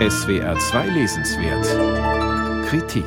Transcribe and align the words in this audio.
SWR 0.00 0.58
2 0.58 0.88
Lesenswert 0.88 2.66
Kritik 2.66 3.06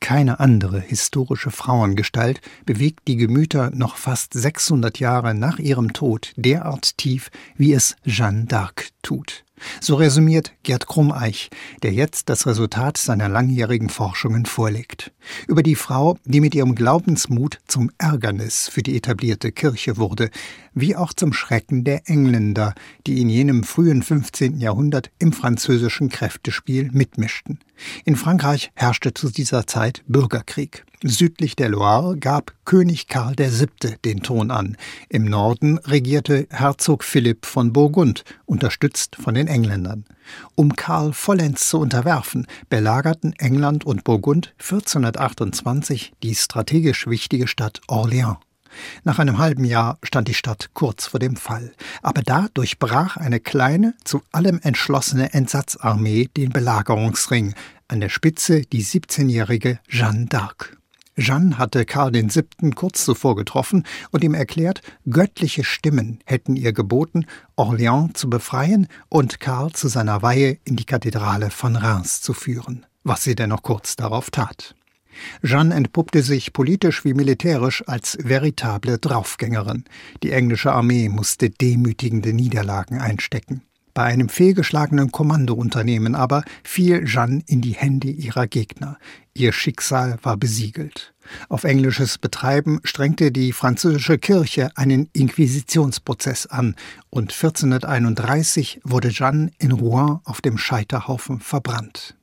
keine 0.00 0.40
andere 0.40 0.80
historische 0.80 1.52
Frauengestalt 1.52 2.40
bewegt 2.66 3.06
die 3.06 3.16
Gemüter 3.16 3.70
noch 3.72 3.96
fast 3.96 4.32
600 4.32 4.98
Jahre 4.98 5.34
nach 5.34 5.60
ihrem 5.60 5.92
Tod 5.92 6.32
derart 6.34 6.96
tief, 6.96 7.30
wie 7.56 7.74
es 7.74 7.94
Jeanne 8.04 8.46
d'Arc 8.46 8.88
tut. 9.02 9.44
So 9.80 9.96
resümiert 9.96 10.52
Gerd 10.62 10.86
Krummeich, 10.86 11.50
der 11.82 11.92
jetzt 11.92 12.28
das 12.28 12.46
Resultat 12.46 12.96
seiner 12.96 13.28
langjährigen 13.28 13.88
Forschungen 13.88 14.46
vorlegt. 14.46 15.12
Über 15.46 15.62
die 15.62 15.74
Frau, 15.74 16.18
die 16.24 16.40
mit 16.40 16.54
ihrem 16.54 16.74
Glaubensmut 16.74 17.58
zum 17.66 17.90
Ärgernis 17.98 18.68
für 18.68 18.82
die 18.82 18.96
etablierte 18.96 19.52
Kirche 19.52 19.96
wurde, 19.96 20.30
wie 20.74 20.96
auch 20.96 21.12
zum 21.12 21.32
Schrecken 21.32 21.84
der 21.84 22.08
Engländer, 22.08 22.74
die 23.06 23.20
in 23.20 23.28
jenem 23.28 23.64
frühen 23.64 24.02
15. 24.02 24.58
Jahrhundert 24.58 25.10
im 25.18 25.32
französischen 25.32 26.08
Kräftespiel 26.08 26.90
mitmischten. 26.92 27.58
In 28.04 28.16
Frankreich 28.16 28.70
herrschte 28.74 29.14
zu 29.14 29.30
dieser 29.30 29.66
Zeit 29.66 30.02
Bürgerkrieg. 30.06 30.84
Südlich 31.02 31.56
der 31.56 31.70
Loire 31.70 32.18
gab 32.18 32.52
König 32.66 33.08
Karl 33.08 33.34
VII. 33.38 33.96
den 34.04 34.22
Ton 34.22 34.50
an. 34.50 34.76
Im 35.08 35.24
Norden 35.24 35.78
regierte 35.78 36.46
Herzog 36.50 37.04
Philipp 37.04 37.46
von 37.46 37.72
Burgund, 37.72 38.22
unterstützt 38.44 39.16
von 39.16 39.34
den 39.34 39.46
Engländern. 39.46 40.04
Um 40.56 40.76
Karl 40.76 41.14
vollends 41.14 41.70
zu 41.70 41.78
unterwerfen, 41.78 42.46
belagerten 42.68 43.32
England 43.38 43.86
und 43.86 44.04
Burgund 44.04 44.52
1428 44.58 46.12
die 46.22 46.34
strategisch 46.34 47.06
wichtige 47.06 47.48
Stadt 47.48 47.80
Orléans. 47.88 48.36
Nach 49.02 49.18
einem 49.18 49.38
halben 49.38 49.64
Jahr 49.64 49.98
stand 50.02 50.28
die 50.28 50.34
Stadt 50.34 50.68
kurz 50.74 51.06
vor 51.06 51.18
dem 51.18 51.36
Fall. 51.36 51.72
Aber 52.02 52.20
da 52.20 52.48
durchbrach 52.52 53.16
eine 53.16 53.40
kleine, 53.40 53.94
zu 54.04 54.20
allem 54.32 54.60
entschlossene 54.62 55.32
Entsatzarmee 55.32 56.28
den 56.36 56.50
Belagerungsring, 56.50 57.54
an 57.88 58.00
der 58.00 58.10
Spitze 58.10 58.60
die 58.62 58.84
17-jährige 58.84 59.80
Jeanne 59.88 60.26
d'Arc. 60.26 60.79
Jeanne 61.20 61.58
hatte 61.58 61.84
Karl 61.84 62.14
VII. 62.14 62.70
kurz 62.74 63.04
zuvor 63.04 63.36
getroffen 63.36 63.84
und 64.10 64.24
ihm 64.24 64.32
erklärt, 64.32 64.80
göttliche 65.08 65.64
Stimmen 65.64 66.20
hätten 66.24 66.56
ihr 66.56 66.72
geboten, 66.72 67.26
Orléans 67.56 68.14
zu 68.14 68.30
befreien 68.30 68.88
und 69.10 69.38
Karl 69.38 69.70
zu 69.72 69.88
seiner 69.88 70.22
Weihe 70.22 70.58
in 70.64 70.76
die 70.76 70.86
Kathedrale 70.86 71.50
von 71.50 71.76
Reims 71.76 72.22
zu 72.22 72.32
führen, 72.32 72.86
was 73.04 73.22
sie 73.22 73.34
dennoch 73.34 73.62
kurz 73.62 73.96
darauf 73.96 74.30
tat. 74.30 74.74
Jeanne 75.42 75.74
entpuppte 75.74 76.22
sich 76.22 76.54
politisch 76.54 77.04
wie 77.04 77.12
militärisch 77.12 77.86
als 77.86 78.16
veritable 78.22 78.98
Draufgängerin. 78.98 79.84
Die 80.22 80.32
englische 80.32 80.72
Armee 80.72 81.10
musste 81.10 81.50
demütigende 81.50 82.32
Niederlagen 82.32 82.98
einstecken. 82.98 83.62
Bei 84.00 84.06
einem 84.06 84.30
fehlgeschlagenen 84.30 85.12
Kommandounternehmen 85.12 86.14
aber 86.14 86.42
fiel 86.64 87.04
Jeanne 87.04 87.42
in 87.46 87.60
die 87.60 87.74
Hände 87.74 88.08
ihrer 88.08 88.46
Gegner. 88.46 88.96
Ihr 89.34 89.52
Schicksal 89.52 90.18
war 90.22 90.38
besiegelt. 90.38 91.12
Auf 91.50 91.64
englisches 91.64 92.16
Betreiben 92.16 92.80
strengte 92.82 93.30
die 93.30 93.52
französische 93.52 94.16
Kirche 94.16 94.70
einen 94.74 95.10
Inquisitionsprozess 95.12 96.46
an 96.46 96.76
und 97.10 97.34
1431 97.34 98.80
wurde 98.84 99.10
Jeanne 99.10 99.50
in 99.58 99.70
Rouen 99.70 100.20
auf 100.24 100.40
dem 100.40 100.56
Scheiterhaufen 100.56 101.38
verbrannt. 101.38 102.16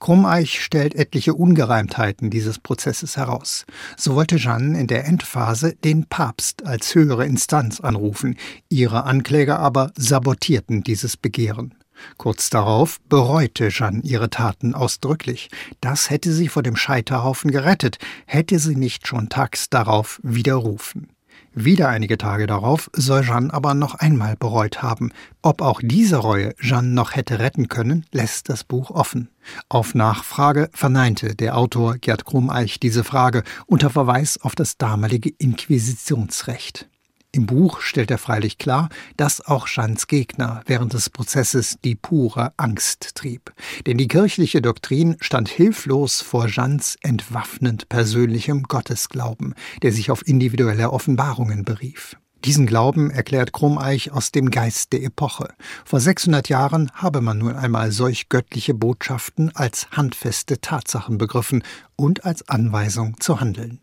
Krummeich 0.00 0.62
stellt 0.62 0.94
etliche 0.94 1.34
Ungereimtheiten 1.34 2.30
dieses 2.30 2.58
Prozesses 2.58 3.16
heraus. 3.16 3.66
So 3.96 4.14
wollte 4.14 4.36
Jeanne 4.36 4.78
in 4.78 4.86
der 4.86 5.04
Endphase 5.04 5.74
den 5.74 6.06
Papst 6.06 6.66
als 6.66 6.94
höhere 6.94 7.26
Instanz 7.26 7.80
anrufen, 7.80 8.36
ihre 8.68 9.04
Ankläger 9.04 9.58
aber 9.58 9.92
sabotierten 9.96 10.82
dieses 10.82 11.16
Begehren. 11.16 11.74
Kurz 12.16 12.50
darauf 12.50 13.00
bereute 13.08 13.68
Jeanne 13.68 14.00
ihre 14.02 14.30
Taten 14.30 14.74
ausdrücklich. 14.74 15.50
Das 15.80 16.10
hätte 16.10 16.32
sie 16.32 16.48
vor 16.48 16.62
dem 16.62 16.76
Scheiterhaufen 16.76 17.50
gerettet, 17.50 17.98
hätte 18.26 18.58
sie 18.58 18.76
nicht 18.76 19.06
schon 19.06 19.28
tags 19.28 19.68
darauf 19.68 20.20
widerrufen. 20.22 21.08
Wieder 21.60 21.88
einige 21.88 22.18
Tage 22.18 22.46
darauf 22.46 22.88
soll 22.92 23.22
Jeanne 23.22 23.52
aber 23.52 23.74
noch 23.74 23.96
einmal 23.96 24.36
bereut 24.36 24.80
haben. 24.80 25.10
Ob 25.42 25.60
auch 25.60 25.80
diese 25.82 26.18
Reue 26.18 26.54
Jeanne 26.60 26.90
noch 26.90 27.16
hätte 27.16 27.40
retten 27.40 27.66
können, 27.66 28.06
lässt 28.12 28.48
das 28.48 28.62
Buch 28.62 28.92
offen. 28.92 29.28
Auf 29.68 29.92
Nachfrage 29.96 30.70
verneinte 30.72 31.34
der 31.34 31.56
Autor 31.56 31.96
Gerd 31.96 32.24
Krummeich 32.24 32.78
diese 32.78 33.02
Frage 33.02 33.42
unter 33.66 33.90
Verweis 33.90 34.38
auf 34.40 34.54
das 34.54 34.78
damalige 34.78 35.30
Inquisitionsrecht. 35.36 36.88
Im 37.30 37.44
Buch 37.44 37.82
stellt 37.82 38.10
er 38.10 38.16
freilich 38.16 38.56
klar, 38.56 38.88
dass 39.18 39.44
auch 39.44 39.68
Jeannes 39.68 40.06
Gegner 40.06 40.62
während 40.66 40.94
des 40.94 41.10
Prozesses 41.10 41.76
die 41.84 41.94
pure 41.94 42.54
Angst 42.56 43.16
trieb. 43.16 43.52
Denn 43.86 43.98
die 43.98 44.08
kirchliche 44.08 44.62
Doktrin 44.62 45.16
stand 45.20 45.50
hilflos 45.50 46.22
vor 46.22 46.46
Jeannes 46.46 46.96
entwaffnend 47.02 47.90
persönlichem 47.90 48.62
Gottesglauben, 48.62 49.54
der 49.82 49.92
sich 49.92 50.10
auf 50.10 50.26
individuelle 50.26 50.90
Offenbarungen 50.90 51.64
berief. 51.64 52.16
Diesen 52.44 52.66
Glauben 52.66 53.10
erklärt 53.10 53.52
Krummeich 53.52 54.12
aus 54.12 54.30
dem 54.30 54.50
Geist 54.50 54.92
der 54.92 55.02
Epoche. 55.02 55.48
Vor 55.84 56.00
600 56.00 56.48
Jahren 56.48 56.90
habe 56.94 57.20
man 57.20 57.38
nun 57.38 57.56
einmal 57.56 57.90
solch 57.90 58.28
göttliche 58.28 58.74
Botschaften 58.74 59.54
als 59.54 59.90
handfeste 59.90 60.60
Tatsachen 60.60 61.18
begriffen 61.18 61.64
und 61.96 62.24
als 62.24 62.48
Anweisung 62.48 63.20
zu 63.20 63.40
handeln. 63.40 63.80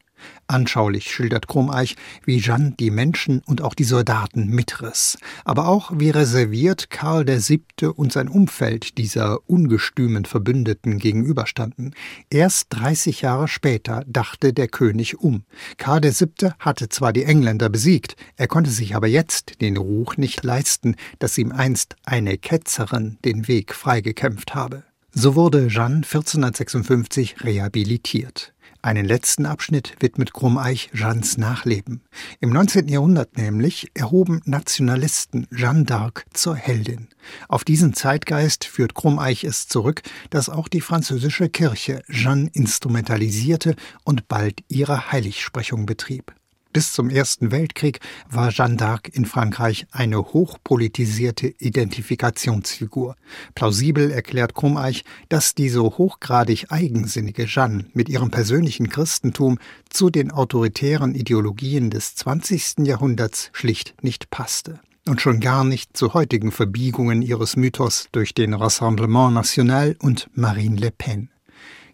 Anschaulich 0.48 1.12
schildert 1.12 1.48
Krummeich, 1.48 1.96
wie 2.26 2.40
Jeanne 2.40 2.76
die 2.80 2.92
Menschen 2.92 3.42
und 3.46 3.62
auch 3.62 3.74
die 3.74 3.84
Soldaten 3.84 4.48
mitriss, 4.48 5.18
aber 5.44 5.68
auch 5.68 5.92
wie 5.96 6.10
reserviert 6.10 6.90
Karl 6.90 7.28
VII. 7.28 7.88
und 7.96 8.14
sein 8.14 8.28
Umfeld 8.28 8.98
dieser 8.98 9.40
ungestümen 9.50 10.26
Verbündeten 10.26 11.00
gegenüberstanden. 11.00 11.96
Erst 12.30 12.68
30 12.70 13.22
Jahre 13.22 13.48
später 13.48 14.04
dachte 14.08 14.54
der 14.54 14.68
König 14.68 15.20
um. 15.20 15.44
Karl 15.78 16.04
VII. 16.04 16.52
hatte 16.60 16.90
zwar 16.90 17.14
die 17.14 17.24
Engländer 17.24 17.70
besiegt, 17.70 18.16
er 18.38 18.48
konnte 18.48 18.72
sich 18.72 18.96
aber 18.96 19.08
jetzt 19.08 19.62
den 19.62 19.78
Ruch 19.78 20.18
nicht 20.18 20.44
leisten, 20.44 20.96
dass 21.20 21.38
ihm 21.38 21.52
einst 21.52 21.96
eine 22.06 22.38
Ketzerin 22.38 23.18
den 23.26 23.48
Weg 23.48 23.74
freigekämpft 23.74 24.54
habe. 24.54 24.84
So 25.18 25.36
wurde 25.36 25.70
Jeanne 25.70 26.04
1456 26.04 27.42
rehabilitiert. 27.44 28.54
Einen 28.86 29.08
letzten 29.08 29.48
Abschnitt 29.48 29.96
widmet 30.00 30.32
Krummeich 30.32 30.92
Jeannes 30.94 31.40
Nachleben. 31.40 32.02
Im 32.40 32.52
19. 32.52 32.88
Jahrhundert 32.88 33.36
nämlich 33.36 33.90
erhoben 33.96 34.42
Nationalisten 34.46 35.48
Jeanne 35.52 35.86
d'Arc 35.86 36.22
zur 36.34 36.56
Heldin. 36.56 37.08
Auf 37.50 37.64
diesen 37.64 37.96
Zeitgeist 37.96 38.64
führt 38.64 38.94
Krummeich 38.94 39.44
es 39.44 39.68
zurück, 39.68 40.04
dass 40.30 40.50
auch 40.50 40.68
die 40.68 40.82
französische 40.82 41.50
Kirche 41.50 42.04
Jeanne 42.12 42.52
instrumentalisierte 42.54 43.76
und 44.04 44.28
bald 44.28 44.60
ihre 44.68 45.12
Heiligsprechung 45.12 45.88
betrieb. 45.88 46.36
Bis 46.76 46.92
zum 46.92 47.10
Ersten 47.10 47.52
Weltkrieg 47.52 48.02
war 48.30 48.50
Jeanne 48.50 48.76
d'Arc 48.76 49.08
in 49.08 49.24
Frankreich 49.24 49.88
eine 49.92 50.18
hochpolitisierte 50.18 51.48
Identifikationsfigur. 51.48 53.16
Plausibel 53.56 54.12
erklärt 54.12 54.56
Krummeich, 54.56 55.06
dass 55.30 55.56
die 55.56 55.70
so 55.70 55.98
hochgradig 55.98 56.74
eigensinnige 56.74 57.46
Jeanne 57.46 57.86
mit 57.94 58.10
ihrem 58.10 58.30
persönlichen 58.30 58.90
Christentum 58.90 59.58
zu 59.90 60.10
den 60.10 60.32
autoritären 60.32 61.16
Ideologien 61.16 61.92
des 61.92 62.16
20. 62.16 62.80
Jahrhunderts 62.80 63.52
schlicht 63.54 63.96
nicht 64.04 64.30
passte 64.30 64.82
und 65.08 65.22
schon 65.22 65.40
gar 65.40 65.64
nicht 65.64 65.96
zu 65.96 66.14
heutigen 66.14 66.52
Verbiegungen 66.52 67.22
ihres 67.22 67.56
Mythos 67.56 68.10
durch 68.12 68.34
den 68.34 68.54
Rassemblement 68.54 69.34
National 69.34 69.96
und 70.02 70.30
Marine 70.34 70.76
Le 70.76 70.92
Pen. 70.92 71.30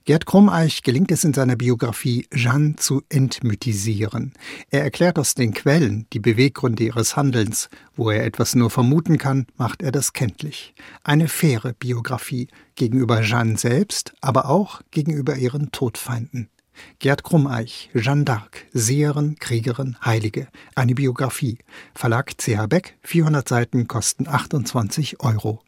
Gerd 0.03 0.25
Krummeich 0.25 0.81
gelingt 0.81 1.11
es 1.11 1.23
in 1.23 1.35
seiner 1.35 1.55
Biografie, 1.55 2.25
Jeanne 2.33 2.75
zu 2.75 3.03
entmythisieren. 3.09 4.33
Er 4.71 4.81
erklärt 4.81 5.19
aus 5.19 5.35
den 5.35 5.53
Quellen 5.53 6.07
die 6.11 6.19
Beweggründe 6.19 6.85
ihres 6.85 7.15
Handelns. 7.15 7.69
Wo 7.95 8.09
er 8.09 8.25
etwas 8.25 8.55
nur 8.55 8.71
vermuten 8.71 9.19
kann, 9.19 9.45
macht 9.57 9.83
er 9.83 9.91
das 9.91 10.13
kenntlich. 10.13 10.73
Eine 11.03 11.27
faire 11.27 11.73
Biografie 11.73 12.47
gegenüber 12.73 13.21
Jeanne 13.21 13.59
selbst, 13.59 14.13
aber 14.21 14.49
auch 14.49 14.81
gegenüber 14.89 15.35
ihren 15.35 15.71
Todfeinden. 15.71 16.49
Gerd 16.97 17.23
Krummeich, 17.23 17.91
Jeanne 17.93 18.23
d'Arc, 18.23 18.65
Seherin, 18.73 19.35
Kriegerin, 19.37 19.97
Heilige. 20.03 20.47
Eine 20.73 20.95
Biografie. 20.95 21.59
Verlag 21.93 22.37
CH 22.37 22.65
Beck, 22.67 22.97
400 23.03 23.47
Seiten 23.47 23.87
kosten 23.87 24.27
28 24.27 25.19
Euro. 25.19 25.61